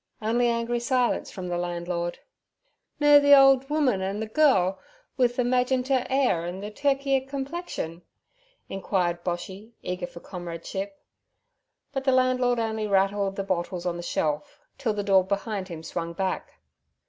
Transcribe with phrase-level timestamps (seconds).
[0.19, 2.17] Only angry silence from the landlord.
[2.99, 4.79] 'Nur ther owed woman an' the girl
[5.15, 8.01] wi' ther majenter 'air an' ther turkey egg complexion?"
[8.67, 10.97] inquired Boshy, eager for comradeship.
[11.91, 15.83] But the landlord only rattled the bottles on the shelf till the door behind him
[15.83, 16.53] swung back.